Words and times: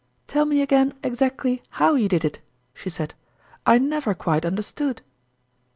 "Tell 0.27 0.45
me 0.45 0.63
again 0.63 0.95
exactly 1.03 1.61
?iow 1.79 1.93
you 1.93 2.09
did 2.09 2.25
it," 2.25 2.39
she 2.73 2.89
said." 2.89 3.13
I 3.67 3.77
never 3.77 4.15
quite 4.15 4.47
understood." 4.47 5.03